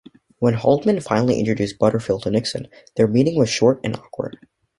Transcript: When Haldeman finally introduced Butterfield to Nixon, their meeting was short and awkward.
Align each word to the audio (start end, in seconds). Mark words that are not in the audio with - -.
When 0.39 0.55
Haldeman 0.55 0.99
finally 1.01 1.39
introduced 1.39 1.77
Butterfield 1.77 2.23
to 2.23 2.31
Nixon, 2.31 2.69
their 2.95 3.07
meeting 3.07 3.37
was 3.37 3.49
short 3.49 3.79
and 3.83 3.95
awkward. 3.95 4.35